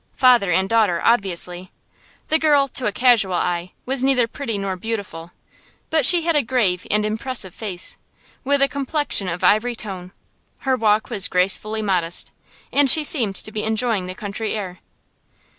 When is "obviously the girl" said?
0.99-2.67